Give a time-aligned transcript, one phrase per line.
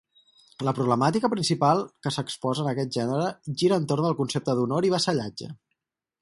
[0.67, 3.29] La problemàtica principal que s’exposa en aquest gènere
[3.63, 5.53] gira entorn el concepte d’honor i vassallatge.